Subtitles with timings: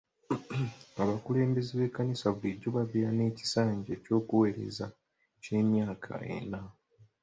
[1.01, 4.85] Abakulembeze b'ekkanisa bulijjo babeera n'ekisanja ky'okuweereza
[5.43, 6.61] kya myaka ena.